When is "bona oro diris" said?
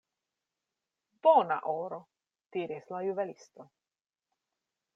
1.27-2.89